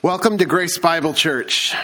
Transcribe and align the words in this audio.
Welcome 0.00 0.38
to 0.38 0.44
Grace 0.44 0.78
Bible 0.78 1.12
Church. 1.12 1.74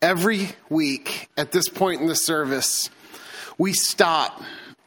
Every 0.00 0.48
week 0.70 1.28
at 1.36 1.52
this 1.52 1.68
point 1.68 2.00
in 2.00 2.06
the 2.06 2.16
service, 2.16 2.88
we 3.58 3.74
stop 3.74 4.40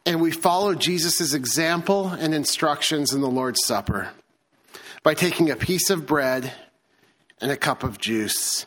and 0.03 0.19
we 0.19 0.31
follow 0.31 0.73
Jesus' 0.73 1.35
example 1.35 2.07
and 2.07 2.33
instructions 2.33 3.13
in 3.13 3.21
the 3.21 3.29
Lord's 3.29 3.63
Supper 3.63 4.09
by 5.03 5.13
taking 5.13 5.51
a 5.51 5.55
piece 5.55 5.91
of 5.91 6.07
bread 6.07 6.51
and 7.39 7.51
a 7.51 7.55
cup 7.55 7.83
of 7.83 7.99
juice. 7.99 8.65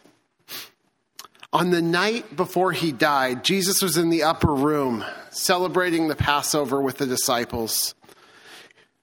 On 1.53 1.71
the 1.71 1.83
night 1.83 2.37
before 2.37 2.71
he 2.71 2.93
died, 2.93 3.43
Jesus 3.43 3.83
was 3.83 3.97
in 3.97 4.11
the 4.11 4.23
upper 4.23 4.55
room 4.55 5.05
celebrating 5.31 6.07
the 6.07 6.15
Passover 6.15 6.81
with 6.81 6.99
the 6.99 7.07
disciples. 7.07 7.97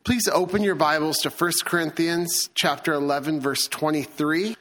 Please 0.05 0.29
open 0.31 0.63
your 0.63 0.75
Bibles 0.75 1.17
to 1.17 1.29
1 1.29 1.51
Corinthians 1.65 2.49
chapter 2.55 2.93
11 2.93 3.41
verse 3.41 3.67
23. 3.67 4.55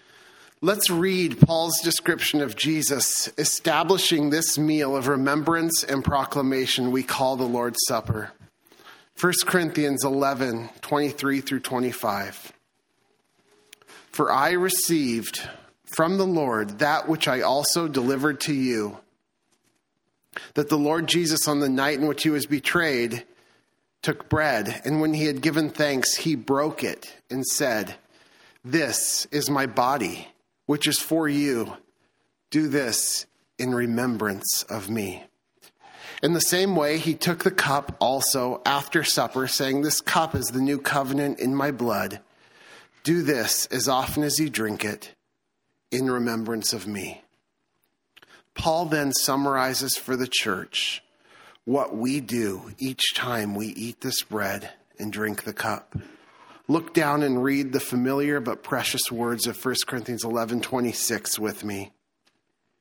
Let's 0.60 0.90
read 0.90 1.38
Paul's 1.38 1.80
description 1.82 2.40
of 2.40 2.56
Jesus 2.56 3.30
establishing 3.38 4.30
this 4.30 4.58
meal 4.58 4.96
of 4.96 5.06
remembrance 5.06 5.84
and 5.84 6.02
proclamation 6.02 6.90
we 6.90 7.04
call 7.04 7.36
the 7.36 7.44
Lord's 7.44 7.78
Supper. 7.86 8.32
1 9.20 9.32
Corinthians 9.46 10.02
11, 10.02 10.70
23 10.80 11.40
through 11.42 11.60
25. 11.60 12.52
For 14.10 14.32
I 14.32 14.50
received 14.50 15.48
from 15.84 16.18
the 16.18 16.26
Lord 16.26 16.80
that 16.80 17.08
which 17.08 17.28
I 17.28 17.40
also 17.40 17.86
delivered 17.86 18.40
to 18.40 18.52
you 18.52 18.98
that 20.54 20.68
the 20.68 20.76
Lord 20.76 21.06
Jesus, 21.06 21.46
on 21.46 21.60
the 21.60 21.68
night 21.68 22.00
in 22.00 22.08
which 22.08 22.24
he 22.24 22.30
was 22.30 22.46
betrayed, 22.46 23.24
took 24.02 24.28
bread, 24.28 24.82
and 24.84 25.00
when 25.00 25.14
he 25.14 25.26
had 25.26 25.40
given 25.40 25.70
thanks, 25.70 26.16
he 26.16 26.34
broke 26.34 26.82
it 26.82 27.14
and 27.30 27.46
said, 27.46 27.94
This 28.64 29.24
is 29.30 29.48
my 29.48 29.66
body 29.66 30.26
which 30.68 30.86
is 30.86 31.00
for 31.00 31.26
you. 31.26 31.78
Do 32.50 32.68
this 32.68 33.24
in 33.58 33.74
remembrance 33.74 34.64
of 34.64 34.90
me. 34.90 35.24
In 36.22 36.34
the 36.34 36.42
same 36.42 36.76
way, 36.76 36.98
he 36.98 37.14
took 37.14 37.42
the 37.42 37.50
cup 37.50 37.96
also 38.00 38.60
after 38.66 39.02
supper, 39.02 39.48
saying, 39.48 39.80
This 39.80 40.02
cup 40.02 40.34
is 40.34 40.48
the 40.48 40.60
new 40.60 40.78
covenant 40.78 41.40
in 41.40 41.54
my 41.54 41.70
blood. 41.70 42.20
Do 43.02 43.22
this 43.22 43.64
as 43.66 43.88
often 43.88 44.22
as 44.22 44.38
you 44.38 44.50
drink 44.50 44.84
it 44.84 45.14
in 45.90 46.10
remembrance 46.10 46.74
of 46.74 46.86
me. 46.86 47.22
Paul 48.52 48.84
then 48.84 49.14
summarizes 49.14 49.96
for 49.96 50.16
the 50.16 50.28
church 50.30 51.02
what 51.64 51.96
we 51.96 52.20
do 52.20 52.72
each 52.78 53.14
time 53.14 53.54
we 53.54 53.68
eat 53.68 54.02
this 54.02 54.22
bread 54.22 54.68
and 54.98 55.10
drink 55.10 55.44
the 55.44 55.54
cup 55.54 55.96
look 56.68 56.94
down 56.94 57.22
and 57.22 57.42
read 57.42 57.72
the 57.72 57.80
familiar 57.80 58.40
but 58.40 58.62
precious 58.62 59.10
words 59.10 59.46
of 59.46 59.62
1 59.62 59.74
Corinthians 59.86 60.24
11 60.24 60.60
26 60.60 61.38
with 61.38 61.64
me. 61.64 61.90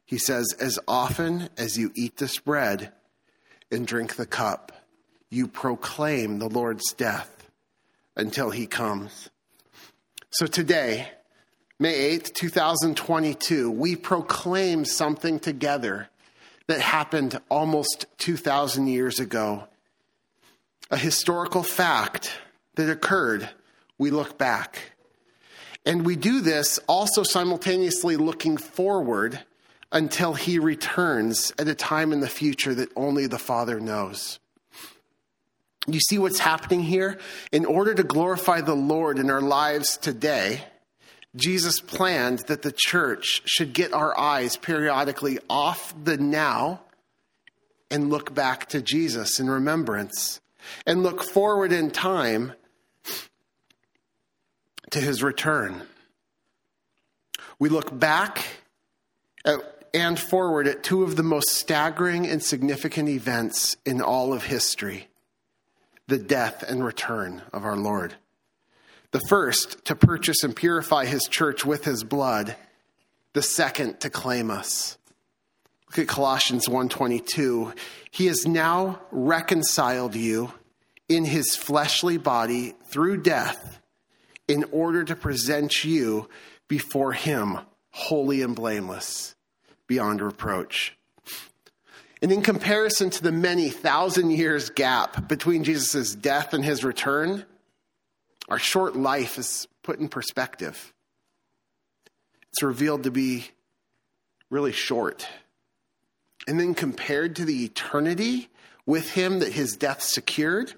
He 0.06 0.18
says, 0.18 0.54
As 0.60 0.80
often 0.88 1.50
as 1.58 1.78
you 1.78 1.92
eat 1.96 2.18
this 2.18 2.38
bread 2.38 2.92
and 3.72 3.88
drink 3.88 4.16
the 4.16 4.26
cup, 4.26 4.72
you 5.30 5.48
proclaim 5.48 6.40
the 6.40 6.50
Lord's 6.50 6.94
death 6.94 7.50
until 8.16 8.50
he 8.50 8.68
comes. 8.68 9.30
So 10.30 10.46
today, 10.46 11.10
May 11.80 12.18
8th, 12.18 12.34
2022, 12.34 13.70
we 13.70 13.96
proclaim 13.96 14.86
something 14.86 15.40
together 15.40 16.10
that 16.68 16.82
happened 16.82 17.40
almost 17.50 18.06
2,000 18.18 18.88
years 18.88 19.20
ago. 19.20 19.68
A 20.90 20.98
historical 20.98 21.64
fact 21.64 22.32
that 22.76 22.90
occurred 22.90 23.50
we 23.98 24.12
look 24.12 24.38
back. 24.38 24.94
And 25.86 26.06
we 26.06 26.16
do 26.16 26.42
this 26.42 26.80
also 26.88 27.24
simultaneously 27.24 28.18
looking 28.18 28.58
forward 28.58 29.40
until 29.92 30.34
he 30.34 30.60
returns 30.60 31.54
at 31.58 31.68
a 31.68 31.76
time 31.76 32.12
in 32.12 32.20
the 32.20 32.28
future 32.28 32.76
that 32.76 32.90
only 32.96 33.28
the 33.28 33.40
Father 33.40 33.80
knows. 33.80 34.40
You 35.88 36.02
see 36.02 36.18
what's 36.18 36.40
happening 36.40 36.84
here? 36.84 37.18
In 37.54 37.64
order 37.64 37.94
to 37.94 38.04
glorify 38.04 38.60
the 38.60 38.76
Lord 38.76 39.20
in 39.20 39.30
our 39.30 39.42
lives 39.42 39.96
today, 39.96 40.66
Jesus 41.38 41.80
planned 41.80 42.40
that 42.48 42.64
the 42.64 42.74
church 42.76 43.44
should 43.46 43.72
get 43.72 43.94
our 43.94 44.18
eyes 44.20 44.58
periodically 44.58 45.40
off 45.50 45.94
the 46.04 46.18
now 46.18 46.82
and 47.90 48.10
look 48.10 48.34
back 48.34 48.68
to 48.70 48.82
Jesus 48.82 49.40
in 49.40 49.50
remembrance 49.50 50.42
and 50.86 51.04
look 51.04 51.24
forward 51.24 51.72
in 51.72 51.92
time 51.92 52.52
to 54.92 55.02
his 55.02 55.24
return. 55.24 55.82
We 57.60 57.70
look 57.70 57.98
back 57.98 58.46
at, 59.46 59.60
and 59.94 60.20
forward 60.20 60.68
at 60.68 60.84
two 60.84 61.04
of 61.04 61.16
the 61.16 61.24
most 61.24 61.50
staggering 61.50 62.28
and 62.28 62.42
significant 62.44 63.10
events 63.10 63.78
in 63.86 64.02
all 64.02 64.34
of 64.34 64.44
history 64.44 65.08
the 66.08 66.18
death 66.18 66.64
and 66.64 66.86
return 66.86 67.42
of 67.52 67.66
our 67.66 67.76
Lord. 67.76 68.16
The 69.12 69.20
first, 69.28 69.84
to 69.86 69.96
purchase 69.96 70.44
and 70.44 70.56
purify 70.56 71.06
his 71.06 71.24
church 71.24 71.66
with 71.66 71.84
his 71.84 72.06
blood. 72.06 72.56
The 73.34 73.42
second, 73.42 74.00
to 74.02 74.10
claim 74.10 74.50
us. 74.50 74.98
Look 75.90 76.00
at 76.00 76.08
Colossians 76.08 76.68
1:22. 76.68 77.74
He 78.12 78.28
has 78.28 78.46
now 78.46 79.02
reconciled 79.12 80.16
you 80.16 80.54
in 81.10 81.26
his 81.26 81.56
fleshly 81.56 82.18
body 82.18 82.76
through 82.86 83.24
death 83.24 83.80
in 84.48 84.66
order 84.72 85.04
to 85.04 85.16
present 85.16 85.84
you 85.84 86.30
before 86.68 87.14
him 87.14 87.60
holy 87.92 88.42
and 88.42 88.56
blameless, 88.56 89.36
beyond 89.88 90.22
reproach. 90.22 90.96
And 92.22 92.32
in 92.32 92.42
comparison 92.42 93.10
to 93.12 93.24
the 93.24 93.32
many 93.32 93.70
thousand 93.70 94.32
years 94.32 94.70
gap 94.70 95.28
between 95.28 95.64
Jesus' 95.64 96.16
death 96.16 96.54
and 96.54 96.64
his 96.66 96.84
return, 96.84 97.46
our 98.50 98.60
short 98.60 98.96
life 98.96 99.38
is 99.38 99.68
put 99.84 100.00
in 100.00 100.10
perspective. 100.10 100.94
It's 102.52 102.64
revealed 102.64 103.04
to 103.04 103.12
be 103.12 103.46
really 104.50 104.72
short. 104.72 105.28
And 106.48 106.60
then 106.60 106.74
compared 106.74 107.36
to 107.36 107.46
the 107.46 107.66
eternity 107.66 108.50
with 108.86 109.12
him 109.12 109.40
that 109.40 109.52
his 109.52 109.76
death 109.76 110.02
secured, 110.02 110.74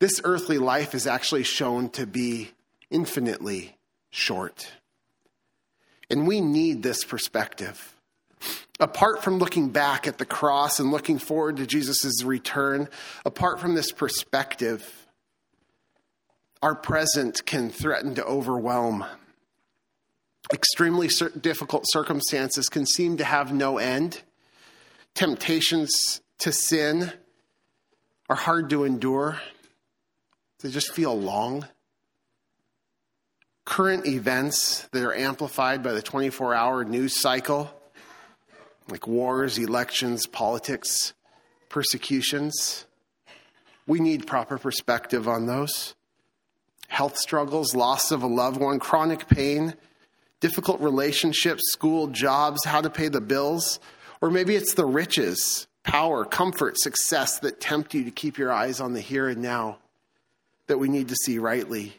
this 0.00 0.20
earthly 0.24 0.58
life 0.58 0.94
is 0.94 1.06
actually 1.06 1.42
shown 1.42 1.90
to 1.90 2.06
be 2.06 2.50
infinitely 2.90 3.76
short. 4.10 4.70
And 6.10 6.26
we 6.26 6.40
need 6.40 6.82
this 6.82 7.04
perspective. 7.04 7.94
Apart 8.80 9.24
from 9.24 9.38
looking 9.38 9.70
back 9.70 10.06
at 10.06 10.18
the 10.18 10.24
cross 10.24 10.78
and 10.78 10.92
looking 10.92 11.18
forward 11.18 11.56
to 11.56 11.66
Jesus' 11.66 12.22
return, 12.22 12.88
apart 13.24 13.60
from 13.60 13.74
this 13.74 13.90
perspective, 13.90 15.06
our 16.62 16.74
present 16.74 17.44
can 17.44 17.70
threaten 17.70 18.14
to 18.14 18.24
overwhelm. 18.24 19.04
Extremely 20.52 21.08
difficult 21.40 21.84
circumstances 21.88 22.68
can 22.68 22.86
seem 22.86 23.16
to 23.16 23.24
have 23.24 23.52
no 23.52 23.78
end. 23.78 24.22
Temptations 25.14 26.20
to 26.38 26.52
sin 26.52 27.12
are 28.28 28.36
hard 28.36 28.70
to 28.70 28.84
endure. 28.84 29.40
They 30.60 30.70
just 30.70 30.92
feel 30.92 31.18
long. 31.18 31.68
Current 33.64 34.06
events 34.06 34.88
that 34.92 35.04
are 35.04 35.14
amplified 35.14 35.82
by 35.82 35.92
the 35.92 36.02
24 36.02 36.54
hour 36.54 36.84
news 36.84 37.20
cycle, 37.20 37.70
like 38.88 39.06
wars, 39.06 39.58
elections, 39.58 40.26
politics, 40.26 41.12
persecutions, 41.68 42.86
we 43.86 44.00
need 44.00 44.26
proper 44.26 44.58
perspective 44.58 45.28
on 45.28 45.46
those. 45.46 45.94
Health 46.88 47.18
struggles, 47.18 47.76
loss 47.76 48.10
of 48.10 48.22
a 48.22 48.26
loved 48.26 48.60
one, 48.60 48.80
chronic 48.80 49.28
pain, 49.28 49.74
difficult 50.40 50.80
relationships, 50.80 51.70
school, 51.70 52.08
jobs, 52.08 52.64
how 52.64 52.80
to 52.80 52.90
pay 52.90 53.08
the 53.08 53.20
bills, 53.20 53.78
or 54.20 54.30
maybe 54.30 54.56
it's 54.56 54.74
the 54.74 54.86
riches, 54.86 55.68
power, 55.84 56.24
comfort, 56.24 56.78
success 56.78 57.38
that 57.40 57.60
tempt 57.60 57.94
you 57.94 58.02
to 58.04 58.10
keep 58.10 58.38
your 58.38 58.50
eyes 58.50 58.80
on 58.80 58.94
the 58.94 59.00
here 59.00 59.28
and 59.28 59.40
now 59.40 59.78
that 60.68 60.78
we 60.78 60.88
need 60.88 61.08
to 61.08 61.16
see 61.16 61.38
rightly. 61.38 61.94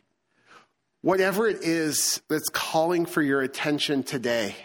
Whatever 1.01 1.48
it 1.48 1.63
is 1.63 2.21
that's 2.30 2.50
calling 2.50 3.06
for 3.06 3.21
your 3.21 3.42
attention 3.42 4.04
today, 4.04 4.56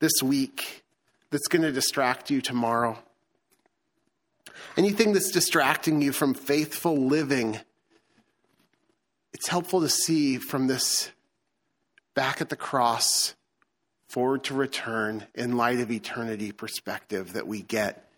this 0.00 0.22
week, 0.22 0.82
that's 1.30 1.46
going 1.46 1.62
to 1.62 1.72
distract 1.72 2.30
you 2.30 2.40
tomorrow, 2.40 2.98
anything 4.76 5.12
that's 5.12 5.30
distracting 5.30 6.02
you 6.02 6.12
from 6.12 6.34
faithful 6.34 7.06
living, 7.06 7.58
it's 9.32 9.48
helpful 9.48 9.80
to 9.80 9.88
see 9.88 10.38
from 10.38 10.66
this 10.66 11.10
back 12.14 12.40
at 12.40 12.48
the 12.48 12.56
cross, 12.56 13.34
forward 14.08 14.44
to 14.44 14.54
return 14.54 15.26
in 15.34 15.56
light 15.56 15.80
of 15.80 15.90
eternity 15.90 16.52
perspective 16.52 17.32
that 17.32 17.46
we 17.46 17.62
get 17.62 18.10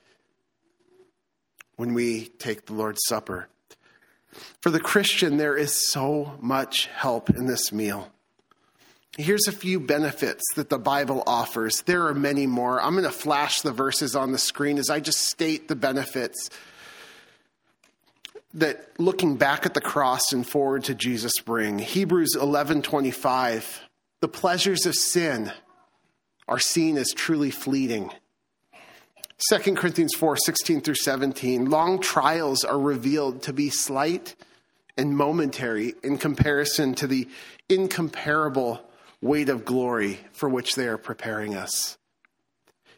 when 1.77 1.95
we 1.95 2.27
take 2.27 2.67
the 2.67 2.73
Lord's 2.73 3.03
Supper. 3.07 3.49
For 4.61 4.71
the 4.71 4.81
Christian, 4.81 5.37
there 5.37 5.57
is 5.57 5.91
so 5.91 6.39
much 6.41 6.87
help 6.87 7.31
in 7.31 7.47
this 7.47 7.73
meal. 7.73 8.11
Here's 9.17 9.47
a 9.47 9.53
few 9.53 9.79
benefits 9.79 10.43
that 10.57 10.71
the 10.71 10.79
Bible 10.79 11.23
offers. 11.27 11.83
There 11.83 12.07
are 12.09 12.15
many 12.15 12.47
more. 12.47 12.83
I'm 12.83 12.95
going 12.95 13.05
to 13.05 13.11
flash 13.11 13.61
the 13.61 13.71
verses 13.71 14.17
on 14.17 14.33
the 14.33 14.39
screen 14.39 14.77
as 14.77 14.91
I 14.91 14.99
just 14.99 15.21
state 15.29 15.69
the 15.69 15.77
benefits 15.77 16.51
that 18.55 18.89
looking 18.99 19.37
back 19.37 19.67
at 19.67 19.75
the 19.75 19.81
cross 19.81 20.33
and 20.33 20.47
forward 20.47 20.85
to 20.85 20.95
Jesus 20.95 21.39
bring. 21.41 21.79
Hebrews 21.79 22.37
11:25. 22.37 23.81
The 24.21 24.29
pleasures 24.29 24.87
of 24.87 24.95
sin 24.95 25.53
are 26.49 26.59
seen 26.59 26.97
as 26.97 27.13
truly 27.13 27.51
fleeting. 27.51 28.11
2 29.51 29.75
Corinthians 29.75 30.15
4 30.15 30.39
16 30.39 30.81
through 30.81 30.95
17. 30.95 31.67
Long 31.67 32.01
trials 32.01 32.65
are 32.65 32.79
revealed 32.79 33.43
to 33.43 33.53
be 33.53 33.69
slight 33.69 34.35
and 34.97 35.17
momentary 35.17 35.95
in 36.03 36.17
comparison 36.17 36.95
to 36.95 37.07
the 37.07 37.29
incomparable 37.69 38.81
weight 39.21 39.51
of 39.51 39.65
glory 39.65 40.21
for 40.33 40.49
which 40.49 40.77
they 40.77 40.87
are 40.87 40.97
preparing 40.97 41.55
us. 41.55 41.99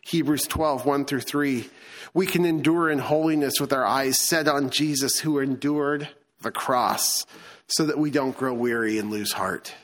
Hebrews 0.02 0.46
12 0.46 0.86
1 0.86 1.04
through 1.06 1.22
3. 1.22 1.68
We 2.14 2.26
can 2.26 2.44
endure 2.44 2.90
in 2.90 3.00
holiness 3.00 3.54
with 3.60 3.72
our 3.72 3.84
eyes 3.84 4.20
set 4.20 4.46
on 4.46 4.70
Jesus, 4.70 5.18
who 5.18 5.40
endured 5.40 6.08
the 6.42 6.52
cross, 6.52 7.26
so 7.66 7.86
that 7.86 7.98
we 7.98 8.12
don't 8.12 8.36
grow 8.36 8.54
weary 8.54 8.98
and 8.98 9.10
lose 9.10 9.32
heart. 9.32 9.74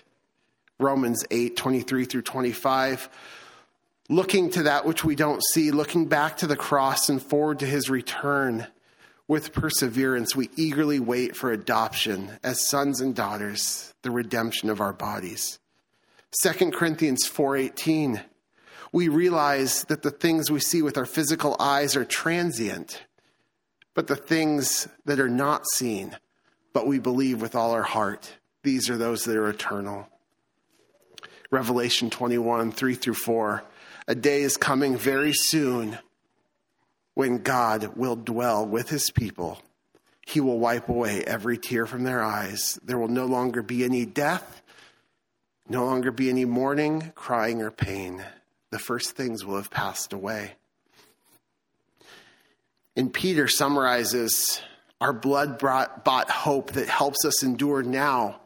Romans 0.79 1.25
8 1.33 1.57
23 1.57 2.05
through 2.05 2.23
25 2.23 3.09
looking 4.09 4.51
to 4.51 4.65
that 4.65 4.85
which 4.85 5.05
we 5.05 5.15
don't 5.15 5.43
see, 5.53 5.71
looking 5.71 6.07
back 6.07 6.37
to 6.39 6.47
the 6.47 6.57
cross 6.57 7.09
and 7.09 7.23
forward 7.23 7.61
to 7.61 7.67
his 7.67 7.89
return. 7.89 8.67
With 9.29 9.53
perseverance, 9.53 10.37
we 10.37 10.51
eagerly 10.57 11.01
wait 11.01 11.37
for 11.37 11.53
adoption 11.53 12.39
as 12.43 12.67
sons 12.67 13.01
and 13.01 13.15
daughters, 13.15 13.95
the 14.03 14.11
redemption 14.11 14.69
of 14.69 14.81
our 14.81 14.93
bodies. 14.93 15.59
2 16.43 16.73
Corinthians 16.73 17.27
4:18 17.27 18.23
We 18.91 19.09
realize 19.09 19.85
that 19.85 20.03
the 20.03 20.11
things 20.11 20.51
we 20.51 20.61
see 20.61 20.83
with 20.83 20.99
our 20.99 21.07
physical 21.07 21.57
eyes 21.59 21.97
are 21.97 22.05
transient, 22.05 23.03
but 23.95 24.07
the 24.07 24.17
things 24.17 24.89
that 25.05 25.21
are 25.21 25.31
not 25.31 25.67
seen, 25.75 26.17
but 26.73 26.87
we 26.87 26.99
believe 26.99 27.41
with 27.41 27.55
all 27.55 27.71
our 27.71 27.83
heart, 27.83 28.33
these 28.63 28.91
are 28.91 28.97
those 28.97 29.25
that 29.25 29.37
are 29.37 29.49
eternal. 29.49 30.09
Revelation 31.51 32.11
21, 32.11 32.73
3 32.73 32.95
through 32.95 33.15
4. 33.15 33.63
A 34.13 34.15
day 34.15 34.43
is 34.43 34.59
coming 34.59 34.95
very 34.99 35.33
soon 35.33 35.99
when 37.15 37.39
God 37.39 37.97
will 37.97 38.15
dwell 38.15 38.67
with 38.67 38.91
his 38.91 39.11
people. 39.11 39.63
He 40.27 40.39
will 40.39 40.59
wipe 40.59 40.91
away 40.91 41.25
every 41.25 41.57
tear 41.57 41.87
from 41.87 42.05
their 42.05 42.23
eyes. 42.23 42.79
There 42.85 42.99
will 42.99 43.09
no 43.09 43.25
longer 43.25 43.63
be 43.63 43.85
any 43.85 44.05
death, 44.05 44.61
no 45.67 45.87
longer 45.87 46.13
be 46.13 46.29
any 46.29 46.45
mourning, 46.45 47.13
crying, 47.15 47.63
or 47.63 47.71
pain. 47.71 48.23
The 48.71 48.79
first 48.79 49.13
things 49.13 49.47
will 49.47 49.57
have 49.57 49.71
passed 49.71 50.13
away. 50.13 50.57
And 52.95 53.15
Peter 53.15 53.49
summarizes 53.49 54.61
our 55.01 55.15
blood 55.15 55.59
bought 55.59 56.31
hope 56.31 56.73
that 56.73 56.89
helps 56.91 57.25
us 57.25 57.43
endure 57.43 57.83
now 57.83 58.43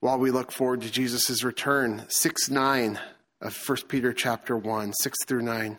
while 0.00 0.18
we 0.18 0.30
look 0.30 0.50
forward 0.50 0.80
to 0.80 0.90
Jesus' 0.90 1.44
return. 1.44 2.06
6 2.08 2.48
9 2.48 2.98
of 3.44 3.56
1 3.68 3.78
Peter 3.88 4.12
chapter 4.12 4.56
1, 4.56 4.94
6 4.94 5.18
through 5.26 5.42
9. 5.42 5.78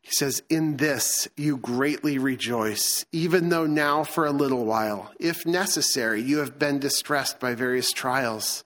He 0.00 0.10
says, 0.10 0.42
In 0.48 0.78
this 0.78 1.28
you 1.36 1.58
greatly 1.58 2.18
rejoice, 2.18 3.04
even 3.12 3.50
though 3.50 3.66
now 3.66 4.02
for 4.02 4.24
a 4.24 4.32
little 4.32 4.64
while, 4.64 5.12
if 5.20 5.44
necessary, 5.44 6.22
you 6.22 6.38
have 6.38 6.58
been 6.58 6.78
distressed 6.78 7.38
by 7.38 7.54
various 7.54 7.92
trials, 7.92 8.64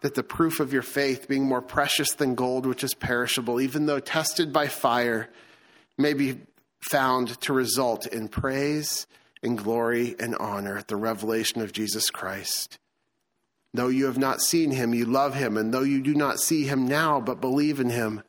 that 0.00 0.14
the 0.14 0.22
proof 0.22 0.60
of 0.60 0.72
your 0.72 0.82
faith, 0.82 1.26
being 1.26 1.44
more 1.44 1.62
precious 1.62 2.12
than 2.12 2.36
gold, 2.36 2.66
which 2.66 2.84
is 2.84 2.94
perishable, 2.94 3.60
even 3.60 3.86
though 3.86 3.98
tested 3.98 4.52
by 4.52 4.68
fire, 4.68 5.28
may 5.96 6.12
be 6.12 6.38
found 6.80 7.40
to 7.40 7.52
result 7.52 8.06
in 8.06 8.28
praise 8.28 9.08
and 9.42 9.58
glory 9.58 10.14
and 10.20 10.36
honor 10.36 10.78
at 10.78 10.86
the 10.86 10.96
revelation 10.96 11.60
of 11.60 11.72
Jesus 11.72 12.10
Christ 12.10 12.78
Though 13.74 13.88
you 13.88 14.06
have 14.06 14.18
not 14.18 14.40
seen 14.40 14.70
him, 14.70 14.94
you 14.94 15.04
love 15.04 15.34
him. 15.34 15.56
And 15.56 15.72
though 15.72 15.82
you 15.82 16.00
do 16.00 16.14
not 16.14 16.40
see 16.40 16.64
him 16.64 16.86
now, 16.86 17.20
but 17.20 17.40
believe 17.40 17.80
in 17.80 17.90
him, 17.90 18.22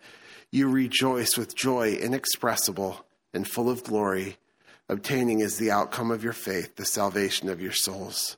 you 0.52 0.70
rejoice 0.70 1.38
with 1.38 1.56
joy 1.56 1.94
inexpressible 1.94 3.06
and 3.34 3.48
full 3.48 3.70
of 3.70 3.84
glory, 3.84 4.38
obtaining 4.90 5.42
as 5.42 5.58
the 5.58 5.72
outcome 5.72 6.12
of 6.12 6.24
your 6.24 6.34
faith 6.34 6.76
the 6.76 6.86
salvation 6.86 7.50
of 7.50 7.62
your 7.62 7.72
souls. 7.72 8.38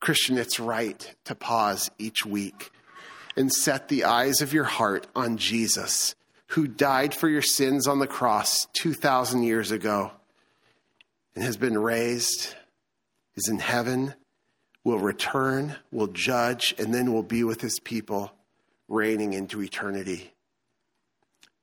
Christian, 0.00 0.38
it's 0.38 0.60
right 0.60 1.14
to 1.24 1.34
pause 1.34 1.90
each 1.98 2.24
week 2.24 2.70
and 3.36 3.52
set 3.52 3.88
the 3.88 4.04
eyes 4.04 4.40
of 4.40 4.52
your 4.52 4.64
heart 4.64 5.06
on 5.14 5.36
Jesus, 5.36 6.14
who 6.48 6.66
died 6.66 7.14
for 7.14 7.28
your 7.28 7.42
sins 7.42 7.86
on 7.86 7.98
the 7.98 8.06
cross 8.06 8.66
2,000 8.80 9.42
years 9.42 9.70
ago 9.70 10.12
and 11.34 11.44
has 11.44 11.56
been 11.56 11.76
raised, 11.76 12.54
is 13.36 13.48
in 13.48 13.58
heaven 13.58 14.14
will 14.84 14.98
return, 14.98 15.76
will 15.90 16.06
judge, 16.06 16.74
and 16.78 16.94
then 16.94 17.12
will 17.12 17.22
be 17.22 17.44
with 17.44 17.60
his 17.60 17.78
people, 17.80 18.32
reigning 18.88 19.32
into 19.32 19.62
eternity. 19.62 20.32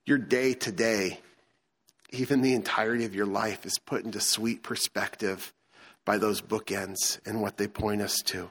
Your 0.06 0.18
day 0.18 0.54
to 0.54 0.72
day, 0.72 1.20
even 2.12 2.42
the 2.42 2.54
entirety 2.54 3.06
of 3.06 3.16
your 3.16 3.26
life, 3.26 3.66
is 3.66 3.80
put 3.80 4.06
into 4.06 4.20
sweet 4.20 4.62
perspective 4.64 5.54
by 6.06 6.18
those 6.18 6.42
bookends 6.42 7.20
and 7.26 7.42
what 7.42 7.58
they 7.58 7.68
point 7.68 8.02
us 8.02 8.22
to. 8.22 8.50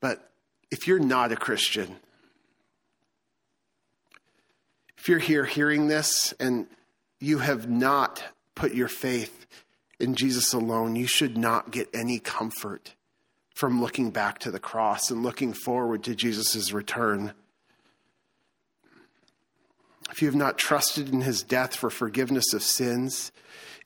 But 0.00 0.30
if 0.70 0.86
you're 0.86 1.00
not 1.00 1.32
a 1.32 1.36
Christian, 1.36 1.96
if 4.96 5.08
you're 5.08 5.18
here 5.18 5.44
hearing 5.44 5.88
this 5.88 6.32
and 6.38 6.66
you 7.18 7.38
have 7.38 7.68
not 7.68 8.22
put 8.54 8.74
your 8.74 8.88
faith 8.88 9.46
in 10.00 10.14
Jesus 10.14 10.52
alone, 10.52 10.96
you 10.96 11.06
should 11.06 11.36
not 11.36 11.70
get 11.70 11.88
any 11.92 12.18
comfort 12.18 12.94
from 13.54 13.80
looking 13.82 14.10
back 14.10 14.38
to 14.38 14.50
the 14.50 14.60
cross 14.60 15.10
and 15.10 15.22
looking 15.22 15.52
forward 15.52 16.04
to 16.04 16.14
Jesus' 16.14 16.72
return. 16.72 17.32
If 20.10 20.22
you 20.22 20.28
have 20.28 20.36
not 20.36 20.58
trusted 20.58 21.08
in 21.08 21.22
his 21.22 21.42
death 21.42 21.74
for 21.74 21.90
forgiveness 21.90 22.52
of 22.52 22.62
sins, 22.62 23.32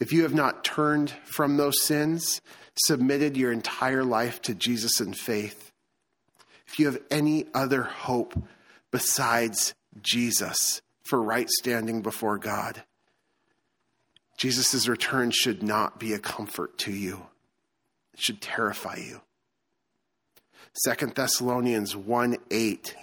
if 0.00 0.12
you 0.12 0.22
have 0.22 0.34
not 0.34 0.64
turned 0.64 1.10
from 1.24 1.56
those 1.56 1.82
sins, 1.82 2.40
submitted 2.74 3.36
your 3.36 3.52
entire 3.52 4.04
life 4.04 4.40
to 4.42 4.54
Jesus 4.54 5.00
in 5.00 5.14
faith, 5.14 5.72
if 6.66 6.78
you 6.78 6.86
have 6.86 7.00
any 7.10 7.46
other 7.54 7.82
hope 7.82 8.34
besides 8.90 9.74
Jesus 10.00 10.80
for 11.02 11.22
right 11.22 11.48
standing 11.48 12.02
before 12.02 12.38
God, 12.38 12.82
Jesus' 14.36 14.88
return 14.88 15.30
should 15.30 15.62
not 15.62 16.00
be 16.00 16.12
a 16.12 16.18
comfort 16.18 16.78
to 16.78 16.92
you, 16.92 17.26
it 18.14 18.20
should 18.20 18.40
terrify 18.40 18.96
you. 18.96 19.20
Second 20.74 21.14
Thessalonians 21.14 21.94
1 21.94 22.36
8 22.50 22.96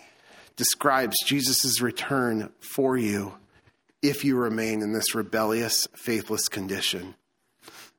describes 0.55 1.15
Jesus' 1.25 1.81
return 1.81 2.51
for 2.59 2.97
you 2.97 3.35
if 4.01 4.23
you 4.23 4.35
remain 4.35 4.81
in 4.81 4.93
this 4.93 5.13
rebellious, 5.13 5.87
faithless 5.95 6.47
condition. 6.47 7.15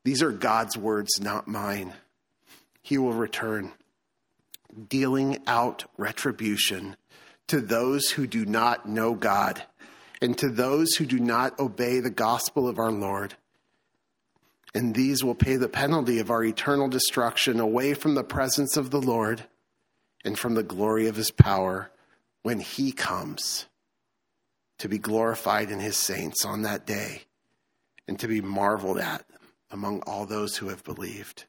These 0.05 0.23
are 0.23 0.33
God's 0.33 0.77
words, 0.77 1.21
not 1.21 1.47
mine. 1.47 1.93
He 2.83 2.99
will 2.99 3.13
return, 3.13 3.73
dealing 4.89 5.39
out 5.47 5.85
retribution 5.97 6.97
to 7.49 7.61
those 7.61 8.11
who 8.11 8.27
do 8.27 8.45
not 8.45 8.89
know 8.89 9.15
God 9.15 9.63
and 10.21 10.37
to 10.39 10.49
those 10.49 10.95
who 10.95 11.07
do 11.07 11.19
not 11.19 11.59
obey 11.59 12.01
the 12.01 12.11
gospel 12.11 12.69
of 12.69 12.79
our 12.79 12.93
Lord. 12.93 13.35
And 14.75 14.95
these 14.95 15.25
will 15.25 15.35
pay 15.35 15.57
the 15.57 15.69
penalty 15.69 16.19
of 16.19 16.31
our 16.31 16.45
eternal 16.45 16.89
destruction 16.89 17.59
away 17.59 17.95
from 17.95 18.15
the 18.15 18.25
presence 18.25 18.77
of 18.77 18.91
the 18.91 19.01
Lord 19.01 19.45
and 20.25 20.39
from 20.39 20.55
the 20.55 20.63
glory 20.63 21.09
of 21.09 21.17
his 21.17 21.31
power 21.31 21.91
when 22.43 22.61
he 22.61 22.93
comes 22.93 23.67
to 24.79 24.89
be 24.89 24.99
glorified 24.99 25.71
in 25.71 25.81
his 25.81 25.97
saints 25.97 26.45
on 26.45 26.63
that 26.63 26.87
day 26.87 27.23
and 28.07 28.19
to 28.19 28.29
be 28.29 28.41
marveled 28.41 28.99
at 28.99 29.25
among 29.71 30.01
all 30.03 30.27
those 30.27 30.57
who 30.57 30.69
have 30.69 30.85
believed. 30.85 31.45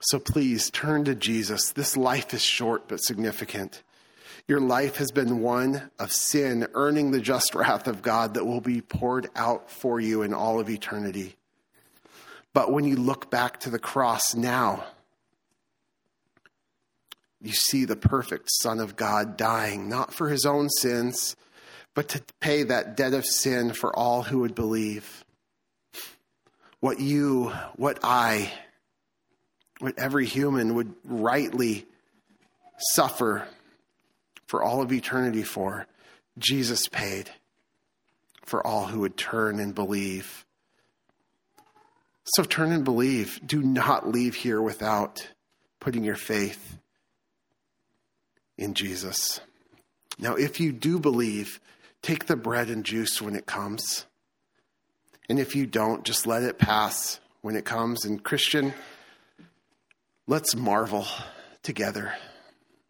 So 0.00 0.18
please 0.18 0.70
turn 0.70 1.04
to 1.04 1.14
Jesus. 1.14 1.72
This 1.72 1.96
life 1.96 2.34
is 2.34 2.42
short 2.42 2.88
but 2.88 3.02
significant. 3.02 3.82
Your 4.46 4.60
life 4.60 4.96
has 4.96 5.10
been 5.10 5.40
one 5.40 5.90
of 5.98 6.12
sin, 6.12 6.66
earning 6.74 7.10
the 7.10 7.20
just 7.20 7.54
wrath 7.54 7.86
of 7.86 8.02
God 8.02 8.34
that 8.34 8.44
will 8.44 8.60
be 8.60 8.80
poured 8.80 9.28
out 9.34 9.70
for 9.70 10.00
you 10.00 10.22
in 10.22 10.34
all 10.34 10.60
of 10.60 10.68
eternity. 10.68 11.36
But 12.52 12.70
when 12.70 12.84
you 12.84 12.96
look 12.96 13.30
back 13.30 13.60
to 13.60 13.70
the 13.70 13.78
cross 13.78 14.34
now, 14.34 14.84
you 17.40 17.52
see 17.52 17.84
the 17.84 17.96
perfect 17.96 18.48
Son 18.50 18.80
of 18.80 18.96
God 18.96 19.36
dying, 19.36 19.88
not 19.88 20.14
for 20.14 20.28
his 20.28 20.46
own 20.46 20.68
sins, 20.70 21.36
but 21.94 22.08
to 22.10 22.22
pay 22.40 22.62
that 22.62 22.96
debt 22.96 23.12
of 23.12 23.24
sin 23.24 23.72
for 23.72 23.94
all 23.94 24.22
who 24.22 24.40
would 24.40 24.54
believe. 24.54 25.24
What 26.80 27.00
you, 27.00 27.50
what 27.76 27.98
I, 28.02 28.52
what 29.78 29.98
every 29.98 30.26
human 30.26 30.74
would 30.74 30.94
rightly 31.04 31.86
suffer 32.78 33.46
for 34.46 34.62
all 34.62 34.82
of 34.82 34.92
eternity 34.92 35.42
for, 35.42 35.86
Jesus 36.38 36.88
paid 36.88 37.30
for 38.44 38.64
all 38.66 38.86
who 38.86 39.00
would 39.00 39.16
turn 39.16 39.58
and 39.58 39.74
believe. 39.74 40.44
So 42.24 42.42
turn 42.42 42.72
and 42.72 42.84
believe. 42.84 43.40
Do 43.44 43.62
not 43.62 44.08
leave 44.08 44.34
here 44.34 44.60
without 44.60 45.28
putting 45.80 46.04
your 46.04 46.16
faith 46.16 46.78
in 48.56 48.74
Jesus. 48.74 49.40
Now, 50.18 50.34
if 50.34 50.60
you 50.60 50.72
do 50.72 50.98
believe, 50.98 51.60
take 52.02 52.26
the 52.26 52.36
bread 52.36 52.68
and 52.68 52.84
juice 52.84 53.20
when 53.20 53.34
it 53.34 53.46
comes. 53.46 54.06
And 55.28 55.38
if 55.38 55.56
you 55.56 55.66
don't, 55.66 56.04
just 56.04 56.26
let 56.26 56.42
it 56.42 56.58
pass 56.58 57.18
when 57.40 57.56
it 57.56 57.64
comes. 57.64 58.04
And, 58.04 58.22
Christian, 58.22 58.74
let's 60.26 60.54
marvel 60.54 61.06
together. 61.62 62.14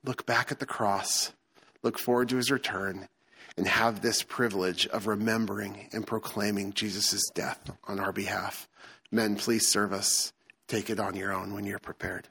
Look 0.05 0.27
back 0.27 0.53
at 0.53 0.59
the 0.59 0.67
cross, 0.67 1.33
look 1.85 1.99
forward 1.99 2.29
to 2.31 2.37
his 2.37 2.51
return, 2.51 3.09
and 3.57 3.69
have 3.69 4.03
this 4.03 4.25
privilege 4.25 4.89
of 4.89 5.07
remembering 5.07 5.89
and 5.93 6.05
proclaiming 6.05 6.73
Jesus' 6.73 7.31
death 7.33 7.71
on 7.87 8.01
our 8.01 8.13
behalf. 8.13 8.69
Men, 9.13 9.37
please 9.37 9.71
serve 9.71 9.93
us. 9.93 10.33
Take 10.67 10.91
it 10.91 10.99
on 10.99 11.15
your 11.15 11.33
own 11.33 11.55
when 11.55 11.65
you're 11.65 11.79
prepared. 11.79 12.29